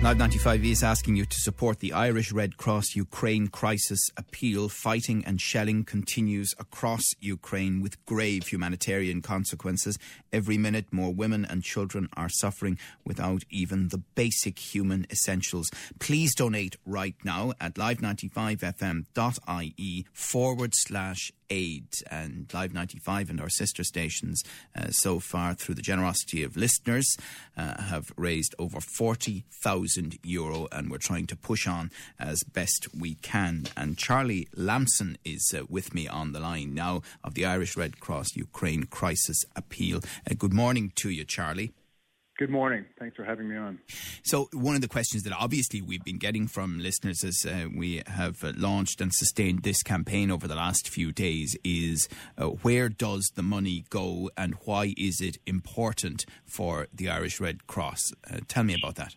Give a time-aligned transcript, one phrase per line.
[0.00, 4.68] Live 95 is asking you to support the Irish Red Cross Ukraine crisis appeal.
[4.68, 9.98] Fighting and shelling continues across Ukraine with grave humanitarian consequences.
[10.32, 15.68] Every minute, more women and children are suffering without even the basic human essentials.
[15.98, 23.82] Please donate right now at live95fm.ie forward slash aid and Live 95 and our sister
[23.82, 24.42] stations
[24.76, 27.16] uh, so far through the generosity of listeners
[27.56, 29.87] uh, have raised over 40,000
[30.22, 35.54] euro and we're trying to push on as best we can and Charlie Lamson is
[35.56, 40.00] uh, with me on the line now of the Irish Red Cross Ukraine Crisis Appeal.
[40.28, 41.72] Uh, good morning to you Charlie.
[42.38, 42.84] Good morning.
[43.00, 43.80] Thanks for having me on.
[44.22, 48.00] So, one of the questions that obviously we've been getting from listeners as uh, we
[48.06, 52.88] have uh, launched and sustained this campaign over the last few days is uh, where
[52.88, 58.12] does the money go and why is it important for the Irish Red Cross?
[58.32, 59.16] Uh, tell me about that.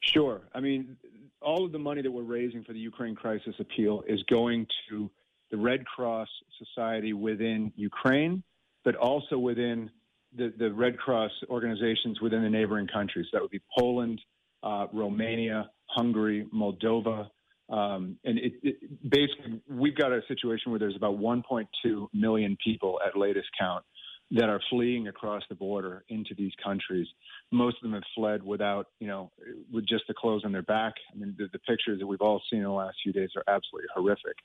[0.00, 0.42] Sure.
[0.54, 0.96] I mean,
[1.42, 5.10] all of the money that we're raising for the Ukraine Crisis Appeal is going to
[5.50, 8.42] the Red Cross Society within Ukraine,
[8.84, 9.90] but also within
[10.36, 13.26] the, the Red Cross organizations within the neighboring countries.
[13.32, 14.20] That would be Poland,
[14.62, 17.28] uh, Romania, Hungary, Moldova.
[17.68, 23.00] Um, and it, it, basically, we've got a situation where there's about 1.2 million people
[23.06, 23.84] at latest count
[24.32, 27.06] that are fleeing across the border into these countries.
[27.50, 29.32] Most of them have fled without, you know,
[29.72, 30.94] with just the clothes on their back.
[31.12, 33.42] I mean, the, the pictures that we've all seen in the last few days are
[33.52, 34.36] absolutely horrific.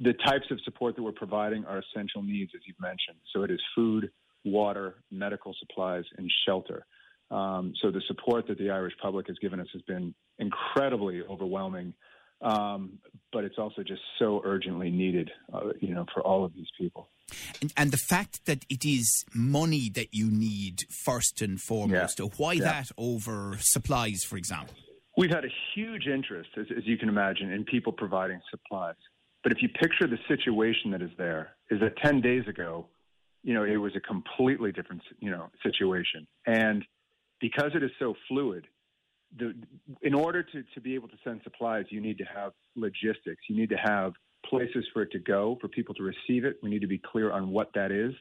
[0.00, 3.16] The types of support that we're providing are essential needs, as you've mentioned.
[3.32, 4.10] So it is food,
[4.44, 6.84] water, medical supplies, and shelter.
[7.30, 11.94] Um, so the support that the Irish public has given us has been incredibly overwhelming,
[12.42, 12.98] um,
[13.32, 17.08] but it's also just so urgently needed, uh, you know, for all of these people.
[17.60, 22.26] And, and, the fact that it is money that you need first and foremost, yeah.
[22.36, 22.64] why yeah.
[22.64, 24.74] that over supplies, for example?
[25.16, 28.94] We've had a huge interest, as, as you can imagine, in people providing supplies.
[29.42, 32.86] But if you picture the situation that is there, is that 10 days ago,
[33.42, 36.26] you know, it was a completely different, you know, situation.
[36.46, 36.84] And
[37.40, 38.66] because it is so fluid,
[39.36, 39.54] the,
[40.02, 43.42] in order to, to be able to send supplies, you need to have logistics.
[43.48, 44.12] You need to have
[44.44, 46.58] places for it to go, for people to receive it.
[46.62, 48.12] We need to be clear on what that is.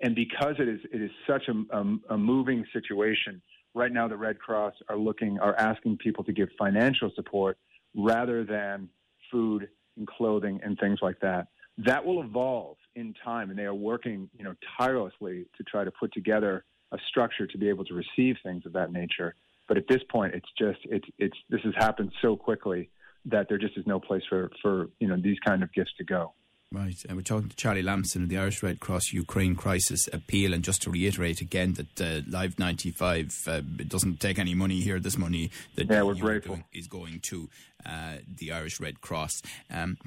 [0.00, 3.40] And because it is, it is such a, a, a moving situation,
[3.74, 7.58] right now the Red Cross are looking, are asking people to give financial support
[7.94, 8.88] rather than
[9.30, 11.48] food and clothing and things like that.
[11.78, 15.90] That will evolve in time, and they are working, you know, tirelessly to try to
[15.90, 19.34] put together a structure to be able to receive things of that nature.
[19.66, 22.90] But at this point, it's just it's it's this has happened so quickly
[23.26, 26.04] that there just is no place for for you know these kind of gifts to
[26.04, 26.34] go.
[26.72, 30.52] Right, and we're talking to Charlie Lamson of the Irish Red Cross Ukraine Crisis Appeal.
[30.52, 34.98] And just to reiterate again that uh, Live 95 uh, doesn't take any money here.
[34.98, 36.58] This money that yeah, we're grateful.
[36.72, 37.48] is going to
[37.86, 39.42] uh, the Irish Red Cross.
[39.70, 39.98] Um,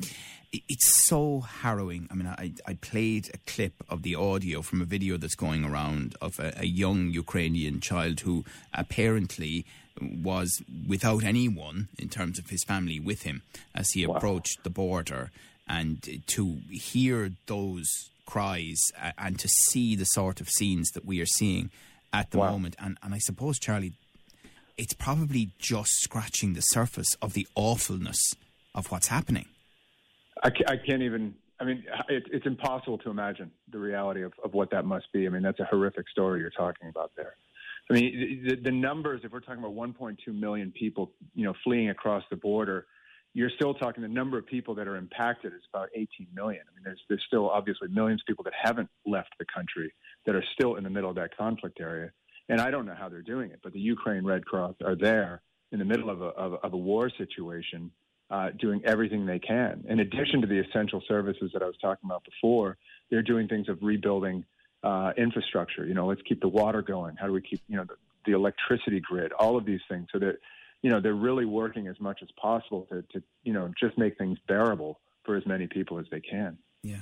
[0.52, 2.10] it, it's so harrowing.
[2.12, 5.64] I mean, I, I, played a clip of the audio from a video that's going
[5.64, 8.44] around of a, a young Ukrainian child who
[8.74, 9.66] apparently
[10.02, 13.44] was without anyone in terms of his family with him
[13.74, 14.16] as he wow.
[14.16, 15.32] approached the border
[15.68, 17.88] and to hear those
[18.26, 21.72] cries uh, and to see the sort of scenes that we are seeing
[22.14, 22.52] at the wow.
[22.52, 22.76] moment.
[22.80, 23.94] And, and I suppose, Charlie,
[24.78, 28.20] it's probably just scratching the surface of the awfulness
[28.76, 29.46] of what's happening.
[30.44, 31.34] I, I can't even.
[31.60, 35.26] I mean, it, it's impossible to imagine the reality of, of what that must be.
[35.26, 37.34] I mean, that's a horrific story you're talking about there.
[37.90, 41.90] I mean, the, the numbers, if we're talking about 1.2 million people, you know, fleeing
[41.90, 42.86] across the border,
[43.38, 46.64] you're still talking the number of people that are impacted is about 18 million.
[46.68, 49.94] I mean, there's there's still obviously millions of people that haven't left the country
[50.26, 52.12] that are still in the middle of that conflict area,
[52.50, 53.60] and I don't know how they're doing it.
[53.62, 56.78] But the Ukraine Red Cross are there in the middle of a of, of a
[56.78, 57.92] war situation,
[58.32, 59.86] uh, doing everything they can.
[59.88, 62.76] In addition to the essential services that I was talking about before,
[63.12, 64.46] they're doing things of rebuilding
[64.82, 65.86] uh, infrastructure.
[65.86, 67.16] You know, let's keep the water going.
[67.18, 69.32] How do we keep you know the, the electricity grid?
[69.34, 70.38] All of these things so that
[70.82, 74.18] you know, they're really working as much as possible to, to, you know, just make
[74.18, 76.58] things bearable for as many people as they can.
[76.84, 77.02] Yeah.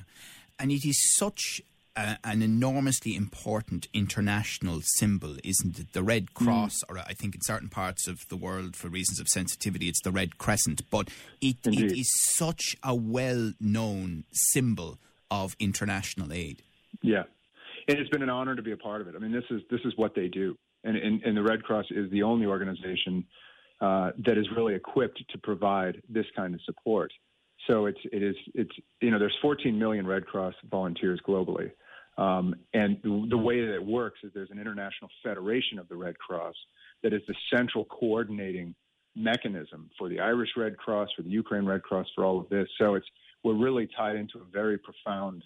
[0.60, 1.62] And it is such
[1.98, 5.94] an enormously important international symbol, isn't it?
[5.94, 6.34] The Red mm.
[6.34, 6.90] Cross, mm.
[6.90, 10.12] or I think in certain parts of the world, for reasons of sensitivity, it's the
[10.12, 10.90] Red Crescent.
[10.90, 11.10] But
[11.42, 15.00] it, it is such a well known symbol
[15.32, 16.62] of international aid.
[17.02, 17.24] Yeah.
[17.88, 19.16] And it's been an honor to be a part of it.
[19.16, 21.86] I mean, this is this is what they do, and, and, and the Red Cross
[21.92, 23.26] is the only organization
[23.82, 27.12] uh, that is really equipped to provide this kind of support.
[27.68, 31.72] So it's it is it's you know there's 14 million Red Cross volunteers globally.
[32.18, 35.98] Um, and the, the way that it works is there's an international federation of the
[35.98, 36.56] Red Cross
[37.04, 38.74] that is the central coordinating
[39.16, 42.68] mechanism for the Irish Red Cross, for the Ukraine Red Cross, for all of this.
[42.80, 43.06] So it's
[43.44, 45.44] we're really tied into a very profound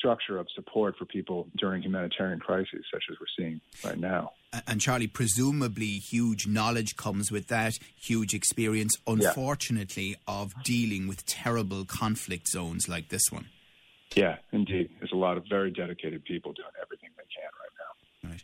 [0.00, 4.32] structure of support for people during humanitarian crises, such as we're seeing right now.
[4.66, 10.34] And Charlie, presumably, huge knowledge comes with that, huge experience, unfortunately, yeah.
[10.40, 13.46] of dealing with terrible conflict zones like this one.
[14.16, 14.90] Yeah, indeed.
[14.98, 18.30] There's a lot of very dedicated people doing everything they can right now.
[18.30, 18.42] Right.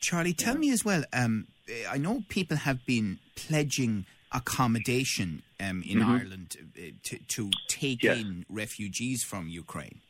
[0.00, 0.60] Charlie, tell yeah.
[0.60, 1.04] me as well.
[1.12, 1.46] Um,
[1.88, 6.10] I know people have been pledging accommodation um, in mm-hmm.
[6.10, 8.18] Ireland uh, to, to take yes.
[8.18, 10.00] in refugees from Ukraine.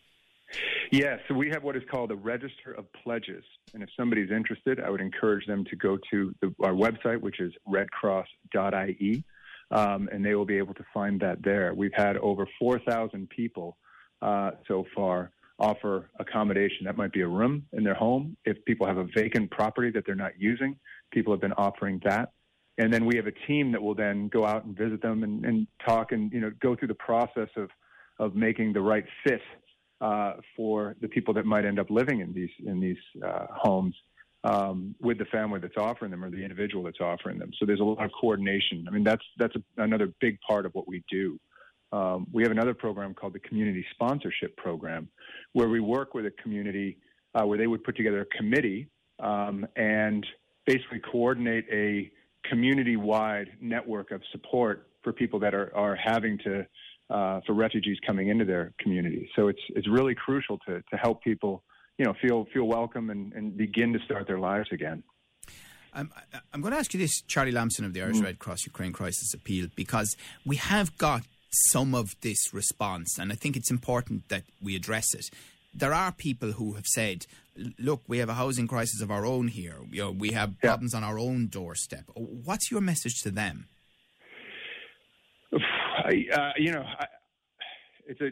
[0.90, 3.44] Yeah, so we have what is called a register of pledges.
[3.72, 7.40] And if somebody's interested, I would encourage them to go to the, our website, which
[7.40, 9.24] is redcross.ie,
[9.70, 11.74] um, and they will be able to find that there.
[11.74, 13.76] We've had over 4,000 people
[14.22, 16.84] uh, so far offer accommodation.
[16.84, 18.36] That might be a room in their home.
[18.44, 20.76] If people have a vacant property that they're not using,
[21.12, 22.32] people have been offering that.
[22.78, 25.44] And then we have a team that will then go out and visit them and,
[25.44, 27.70] and talk and you know go through the process of
[28.18, 29.40] of making the right fit
[30.00, 33.94] uh, for the people that might end up living in these in these uh, homes
[34.44, 37.50] um, with the family that's offering them or the individual that's offering them.
[37.58, 38.86] So there's a lot of coordination.
[38.86, 41.38] I mean, that's that's a, another big part of what we do.
[41.92, 45.08] Um, we have another program called the Community Sponsorship Program,
[45.52, 46.98] where we work with a community
[47.34, 48.88] uh, where they would put together a committee
[49.20, 50.26] um, and
[50.66, 52.10] basically coordinate a
[52.48, 56.66] community-wide network of support for people that are, are having to
[57.10, 59.28] uh, for refugees coming into their community.
[59.36, 61.62] So it's it's really crucial to to help people,
[61.98, 65.02] you know, feel feel welcome and, and begin to start their lives again.
[65.92, 66.10] Um,
[66.52, 68.24] I'm going to ask you this, Charlie Lamson of the Irish mm.
[68.24, 71.22] Red Cross Ukraine Crisis Appeal, because we have got
[71.70, 75.30] some of this response, and I think it's important that we address it.
[75.72, 77.26] There are people who have said,
[77.78, 79.78] "Look, we have a housing crisis of our own here.
[79.90, 80.70] You know, we have yeah.
[80.70, 83.66] problems on our own doorstep." What's your message to them?
[85.94, 87.06] I, uh, you know, I,
[88.06, 88.26] it's a.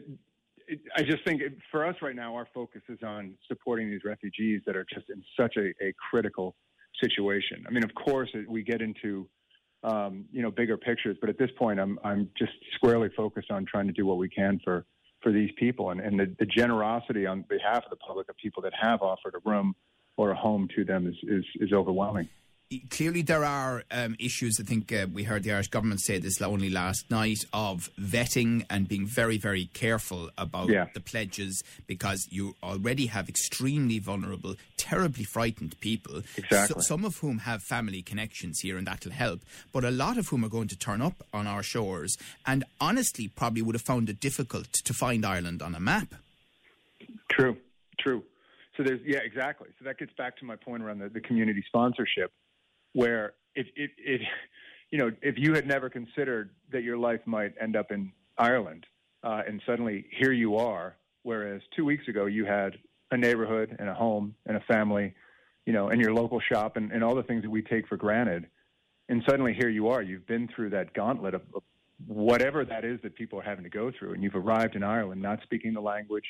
[0.65, 4.05] It, I just think it, for us right now, our focus is on supporting these
[4.05, 6.55] refugees that are just in such a, a critical
[7.01, 7.65] situation.
[7.67, 9.27] I mean, of course, we get into
[9.83, 13.65] um, you know bigger pictures, but at this point, I'm I'm just squarely focused on
[13.65, 14.85] trying to do what we can for
[15.21, 18.61] for these people and, and the, the generosity on behalf of the public of people
[18.61, 19.73] that have offered a room
[20.17, 22.27] or a home to them is, is, is overwhelming
[22.89, 24.59] clearly there are um, issues.
[24.59, 28.65] I think uh, we heard the Irish government say this only last night of vetting
[28.69, 30.87] and being very, very careful about yeah.
[30.93, 36.21] the pledges because you already have extremely vulnerable, terribly frightened people.
[36.37, 36.75] Exactly.
[36.75, 39.41] So, some of whom have family connections here, and that'll help.
[39.71, 43.27] But a lot of whom are going to turn up on our shores, and honestly,
[43.27, 46.15] probably would have found it difficult to find Ireland on a map.
[47.29, 47.57] True.
[47.99, 48.23] True.
[48.75, 49.69] So there's yeah, exactly.
[49.79, 52.31] So that gets back to my point around the, the community sponsorship
[52.93, 54.21] where if it, it,
[54.91, 58.85] you know, if you had never considered that your life might end up in Ireland,
[59.23, 62.77] uh, and suddenly here you are, whereas two weeks ago you had
[63.11, 65.13] a neighborhood and a home and a family,
[65.65, 67.97] you know, and your local shop and, and all the things that we take for
[67.97, 68.47] granted,
[69.09, 70.01] and suddenly here you are.
[70.01, 71.63] You've been through that gauntlet of, of
[72.07, 75.21] whatever that is that people are having to go through, and you've arrived in Ireland
[75.21, 76.25] not speaking the language,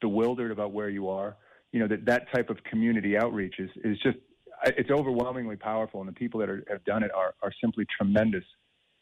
[0.00, 1.36] bewildered about where you are.
[1.72, 4.18] You know that that type of community outreach is is just
[4.64, 8.44] it's overwhelmingly powerful, and the people that are, have done it are, are simply tremendous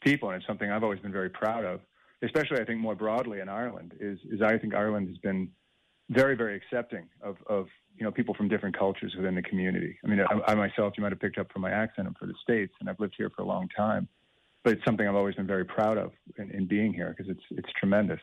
[0.01, 1.81] people, and it's something I've always been very proud of.
[2.23, 5.49] Especially, I think more broadly in Ireland is is I think Ireland has been
[6.09, 9.97] very very accepting of of you know people from different cultures within the community.
[10.03, 12.25] I mean, I, I myself, you might have picked up from my accent, I'm for
[12.25, 14.07] the states, and I've lived here for a long time
[14.67, 17.43] but it's something I've always been very proud of in, in being here because it's
[17.51, 18.19] it's tremendous.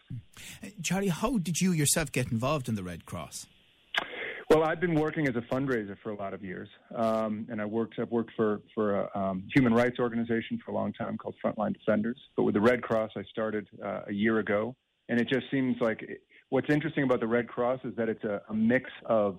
[0.82, 3.46] Charlie, how did you yourself get involved in the Red Cross?
[4.50, 7.64] Well, I've been working as a fundraiser for a lot of years, um, and I
[7.64, 7.98] worked.
[7.98, 11.72] I've worked for for a um, human rights organization for a long time called Frontline
[11.72, 12.18] Defenders.
[12.36, 14.76] But with the Red Cross, I started uh, a year ago,
[15.08, 16.20] and it just seems like
[16.50, 19.38] what's interesting about the Red Cross is that it's a, a mix of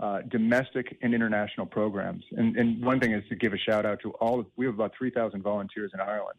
[0.00, 2.24] uh, domestic and international programs.
[2.32, 4.40] And, and, one thing is to give a shout out to all.
[4.40, 6.38] Of, we have about 3,000 volunteers in Ireland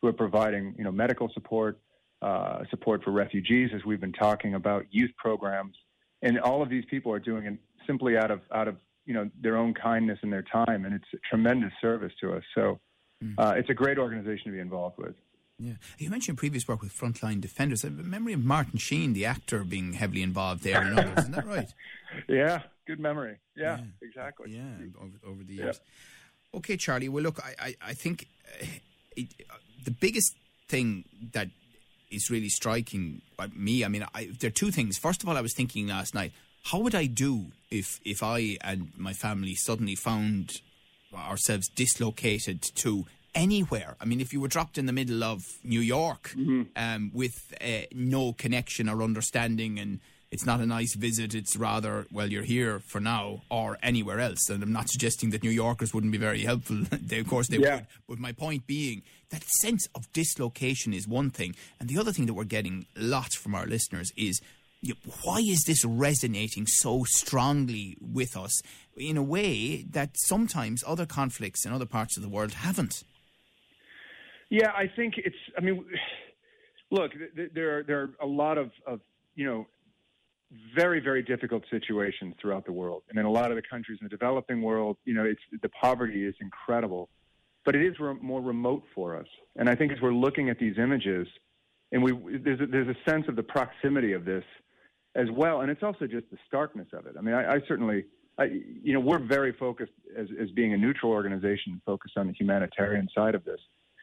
[0.00, 1.80] who are providing, you know, medical support,
[2.22, 5.74] uh, support for refugees, as we've been talking about, youth programs
[6.22, 9.30] and all of these people are doing it simply out of out of you know
[9.40, 12.42] their own kindness and their time, and it's a tremendous service to us.
[12.54, 12.78] So
[13.22, 13.34] mm.
[13.38, 15.14] uh, it's a great organization to be involved with.
[15.58, 17.84] Yeah, you mentioned previous work with Frontline Defenders.
[17.84, 21.18] I have a memory of Martin Sheen, the actor, being heavily involved there and others.
[21.18, 21.68] Isn't that right?
[22.26, 23.36] Yeah, good memory.
[23.54, 23.84] Yeah, yeah.
[24.00, 24.50] exactly.
[24.50, 25.78] Yeah, over, over the years.
[26.52, 26.58] Yeah.
[26.58, 27.10] Okay, Charlie.
[27.10, 28.28] Well, look, I, I, I think
[28.62, 28.66] uh,
[29.14, 30.34] it, uh, the biggest
[30.68, 31.48] thing that
[32.10, 33.22] is really striking
[33.54, 33.84] me.
[33.84, 34.98] I mean, I, there are two things.
[34.98, 36.32] First of all, I was thinking last night,
[36.64, 40.60] how would I do if if I and my family suddenly found
[41.14, 43.96] ourselves dislocated to anywhere.
[44.00, 46.62] I mean, if you were dropped in the middle of New York mm-hmm.
[46.76, 52.06] um, with uh, no connection or understanding, and it's not a nice visit, it's rather,
[52.12, 54.50] well, you're here for now or anywhere else.
[54.50, 56.82] And I'm not suggesting that New Yorkers wouldn't be very helpful.
[56.90, 57.76] they, of course, they yeah.
[57.76, 57.86] would.
[58.08, 61.54] But my point being that sense of dislocation is one thing.
[61.80, 64.40] And the other thing that we're getting lots from our listeners is
[65.24, 68.60] why is this resonating so strongly with us
[68.96, 73.02] in a way that sometimes other conflicts in other parts of the world haven't?
[74.50, 75.36] Yeah, I think it's.
[75.56, 75.84] I mean,
[76.90, 77.12] look,
[77.54, 79.00] there are there are a lot of, of
[79.34, 79.66] you know
[80.74, 84.06] very very difficult situations throughout the world, and in a lot of the countries in
[84.06, 87.08] the developing world, you know, it's the poverty is incredible,
[87.64, 89.26] but it is re- more remote for us.
[89.56, 91.26] And I think as we're looking at these images,
[91.92, 94.44] and we there's a, there's a sense of the proximity of this
[95.14, 97.14] as well, and it's also just the starkness of it.
[97.18, 98.04] I mean, I, I certainly.
[98.40, 98.44] I,
[98.84, 103.08] you know, we're very focused as, as being a neutral organization, focused on the humanitarian
[103.12, 103.58] side of this.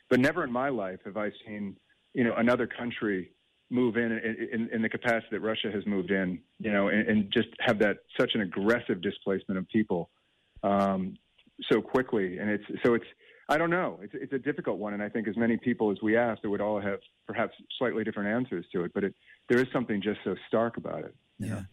[0.10, 1.78] But never in my life have I seen,
[2.14, 3.32] you know, another country
[3.70, 7.08] move in in, in, in the capacity that Russia has moved in, you know, and,
[7.08, 10.10] and just have that such an aggressive displacement of people
[10.64, 11.18] um,
[11.72, 12.38] so quickly.
[12.38, 13.06] And it's so it's
[13.48, 14.00] I don't know.
[14.02, 16.48] It's it's a difficult one, and I think as many people as we asked, it
[16.48, 18.92] would all have perhaps slightly different answers to it.
[18.94, 19.16] But it,
[19.50, 21.16] there is something just so stark about it.
[21.40, 21.64] Yeah,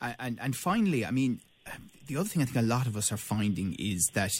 [0.00, 1.40] and and finally, I mean,
[2.06, 4.32] the other thing I think a lot of us are finding is that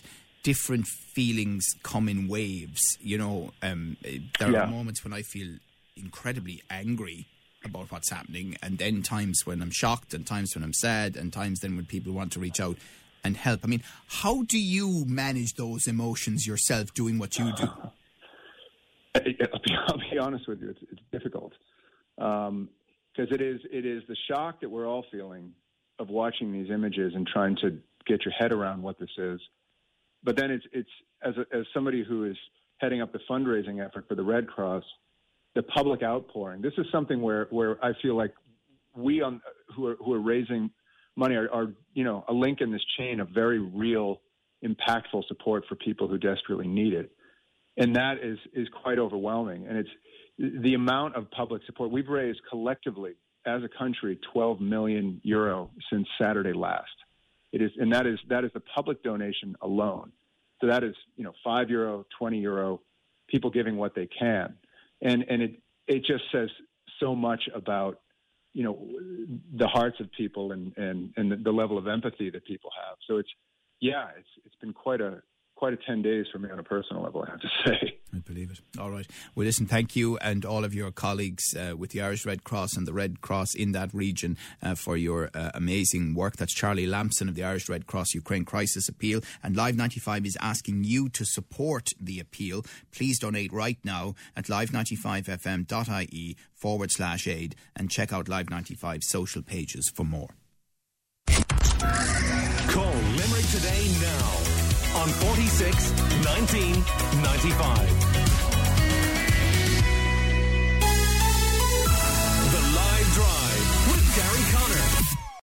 [0.43, 2.81] different feelings come in waves.
[3.01, 3.97] You know, um,
[4.39, 4.63] there yeah.
[4.63, 5.59] are moments when I feel
[5.99, 7.27] incredibly angry
[7.65, 11.33] about what's happening, and then times when I'm shocked, and times when I'm sad, and
[11.33, 12.77] times then when people want to reach out
[13.25, 13.61] and help.
[13.65, 17.65] I mean, how do you manage those emotions yourself doing what you do?
[19.15, 19.37] I'll be,
[19.89, 21.53] I'll be honest with you, it's, it's difficult
[22.17, 22.69] because um,
[23.17, 25.53] it is it is the shock that we're all feeling
[25.99, 29.41] of watching these images and trying to get your head around what this is
[30.23, 30.91] but then it's it's
[31.23, 32.37] as a, as somebody who is
[32.79, 34.85] heading up the fundraising effort for the Red Cross,
[35.59, 36.63] the public outpouring.
[36.63, 38.33] This is something where where I feel like
[38.95, 39.43] we on
[39.75, 40.71] who are who are raising
[41.17, 44.21] money are, are you know a link in this chain of very real,
[44.65, 47.11] impactful support for people who desperately need it,
[47.77, 49.67] and that is is quite overwhelming.
[49.67, 49.91] And it's
[50.63, 56.07] the amount of public support we've raised collectively as a country 12 million euro since
[56.21, 56.87] Saturday last.
[57.51, 60.13] It is, and that is that is the public donation alone.
[60.61, 62.81] So that is, you know, five euro, twenty euro,
[63.29, 64.55] people giving what they can,
[65.03, 66.49] and and it it just says
[67.01, 68.01] so much about
[68.55, 68.79] you know
[69.57, 72.97] the hearts of people and and and the, level of empathy that people have.
[73.07, 73.29] So it's
[73.81, 75.23] yeah, it's it's been quite a
[75.59, 77.99] quite a 10 days for me on a personal level, I have to say.
[78.15, 78.61] I believe it.
[78.81, 79.07] All right.
[79.35, 82.77] Well, listen, thank you and all of your colleagues uh, with the Irish Red Cross
[82.77, 86.37] and the Red Cross in that region uh, for your uh, amazing work.
[86.37, 89.21] That's Charlie Lamson of the Irish Red Cross Ukraine Crisis Appeal.
[89.43, 92.65] And Live 95 is asking you to support the appeal.
[92.93, 99.43] Please donate right now at live95fm.ie forward slash aid and check out Live 95's social
[99.43, 100.31] pages for more.
[102.69, 104.48] Call Limerick today now
[104.99, 105.93] on 46
[106.25, 106.85] 19
[107.23, 108.08] 95.